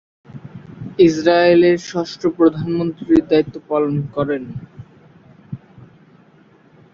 ইসরায়েলের 0.99 1.77
ষষ্ঠ 1.89 2.21
প্রধানমন্ত্রীর 2.37 3.21
দায়িত্ব 3.29 3.55
পালন 3.69 3.95
করেন। 4.15 4.43